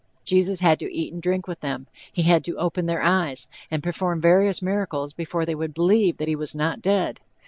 [0.25, 3.83] Jesus had to eat and drink with them, he had to "open their eyes," and
[3.83, 7.19] perform various miracles before they would believe that he was not dead.